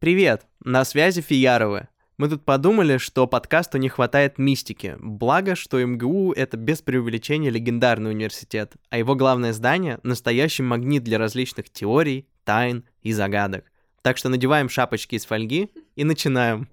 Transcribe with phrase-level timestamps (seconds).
[0.00, 1.88] Привет, на связи Фияровы.
[2.18, 4.94] Мы тут подумали, что подкасту не хватает мистики.
[5.00, 11.18] Благо, что МГУ— это без преувеличения легендарный университет, а его главное здание— настоящий магнит для
[11.18, 13.64] различных теорий, тайн и загадок.
[14.02, 16.68] Так что надеваем шапочки из фольги и начинаем.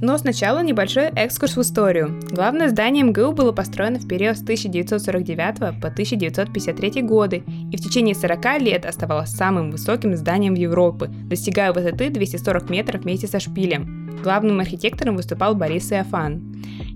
[0.00, 2.20] Но сначала небольшой экскурс в историю.
[2.30, 8.14] Главное здание МГУ было построено в период с 1949 по 1953 годы и в течение
[8.14, 14.20] 40 лет оставалось самым высоким зданием Европы, достигая высоты 240 метров вместе со шпилем.
[14.22, 16.42] Главным архитектором выступал Борис Иофан.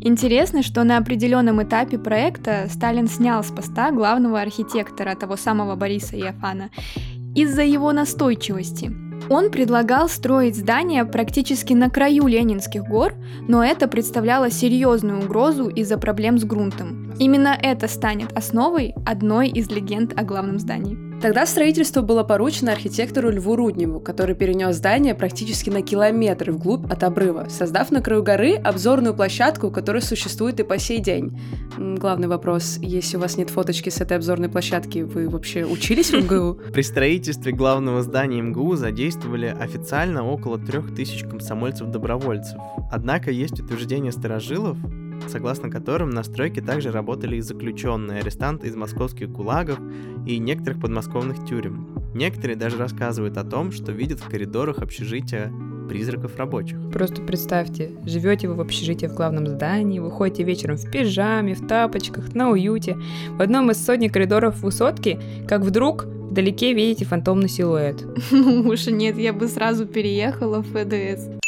[0.00, 6.16] Интересно, что на определенном этапе проекта Сталин снял с поста главного архитектора, того самого Бориса
[6.16, 6.70] Иофана,
[7.34, 9.11] из-за его настойчивости.
[9.28, 13.14] Он предлагал строить здание практически на краю Ленинских гор,
[13.48, 17.12] но это представляло серьезную угрозу из-за проблем с грунтом.
[17.18, 21.11] Именно это станет основой одной из легенд о главном здании.
[21.22, 27.04] Тогда строительство было поручено архитектору Льву Рудневу, который перенес здание практически на километр вглубь от
[27.04, 31.40] обрыва, создав на краю горы обзорную площадку, которая существует и по сей день.
[31.78, 36.14] Главный вопрос, если у вас нет фоточки с этой обзорной площадки, вы вообще учились в
[36.14, 36.58] МГУ?
[36.72, 42.58] При строительстве главного здания МГУ задействовали официально около трех тысяч комсомольцев-добровольцев.
[42.90, 44.76] Однако есть утверждение старожилов,
[45.28, 49.78] согласно которым на стройке также работали и заключенные, арестанты из московских гулагов
[50.26, 51.88] и некоторых подмосковных тюрем.
[52.14, 55.52] Некоторые даже рассказывают о том, что видят в коридорах общежития
[55.88, 56.78] призраков рабочих.
[56.92, 62.34] Просто представьте, живете вы в общежитии в главном здании, выходите вечером в пижаме, в тапочках,
[62.34, 62.96] на уюте,
[63.30, 68.04] в одном из сотни коридоров высотки, как вдруг вдалеке видите фантомный силуэт.
[68.30, 71.41] Ну уж нет, я бы сразу переехала в ФДС.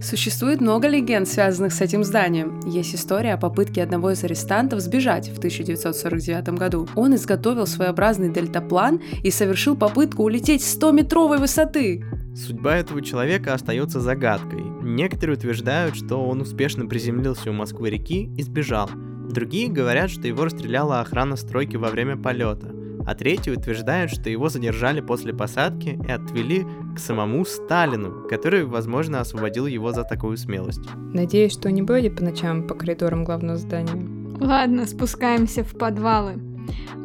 [0.00, 2.60] Существует много легенд, связанных с этим зданием.
[2.60, 6.88] Есть история о попытке одного из арестантов сбежать в 1949 году.
[6.94, 12.04] Он изготовил своеобразный дельтаплан и совершил попытку улететь с 100-метровой высоты.
[12.36, 14.62] Судьба этого человека остается загадкой.
[14.82, 18.88] Некоторые утверждают, что он успешно приземлился у Москвы-реки и сбежал.
[19.28, 22.77] Другие говорят, что его расстреляла охрана стройки во время полета
[23.08, 29.20] а третий утверждает, что его задержали после посадки и отвели к самому Сталину, который, возможно,
[29.20, 30.82] освободил его за такую смелость.
[31.14, 34.06] Надеюсь, что не бродит по ночам по коридорам главного здания.
[34.38, 36.34] Ладно, спускаемся в подвалы.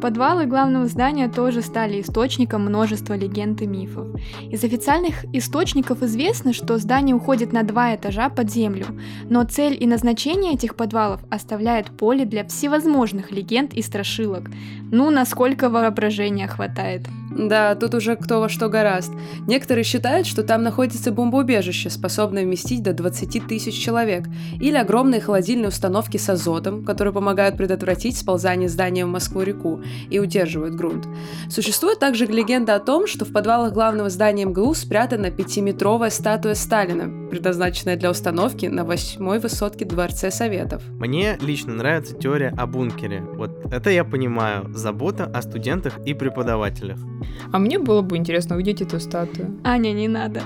[0.00, 4.08] Подвалы главного здания тоже стали источником множества легенд и мифов.
[4.50, 8.86] Из официальных источников известно, что здание уходит на два этажа под землю,
[9.30, 14.50] но цель и назначение этих подвалов оставляет поле для всевозможных легенд и страшилок.
[14.92, 17.02] Ну, насколько воображения хватает.
[17.36, 19.12] Да, тут уже кто во что гораст.
[19.48, 24.26] Некоторые считают, что там находится бомбоубежище, способное вместить до 20 тысяч человек,
[24.60, 29.08] или огромные холодильные установки с азотом, которые помогают предотвратить сползание здания в
[29.54, 31.06] Москву-реку и удерживают грунт.
[31.48, 37.28] Существует также легенда о том, что в подвалах главного здания МГУ спрятана пятиметровая статуя Сталина,
[37.30, 40.82] предназначенная для установки на восьмой высотке Дворце Советов.
[40.98, 43.20] Мне лично нравится теория о бункере.
[43.20, 44.70] Вот это я понимаю.
[44.74, 46.98] Забота о студентах и преподавателях.
[47.52, 49.60] А мне было бы интересно увидеть эту статую.
[49.64, 50.42] Аня, не надо.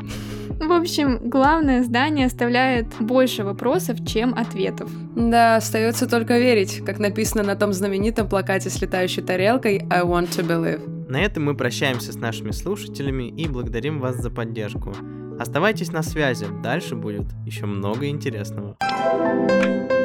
[0.60, 4.90] В общем, главное здание оставляет больше вопросов, чем ответов.
[5.14, 10.31] Да, остается только верить, как написано на том знаменитом плакате с летающей тарелкой I want
[10.31, 11.09] to believe.
[11.09, 14.92] На этом мы прощаемся с нашими слушателями и благодарим вас за поддержку.
[15.38, 18.76] Оставайтесь на связи, дальше будет еще много интересного.
[18.81, 19.97] thank you